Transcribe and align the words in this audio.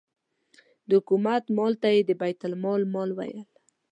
د 0.87 0.89
حکومت 0.99 1.43
مال 1.57 1.73
ته 1.81 1.87
یې 1.95 2.01
د 2.05 2.11
بیت 2.21 2.41
المال 2.47 2.81
مال 2.93 3.09
ویل. 3.17 3.39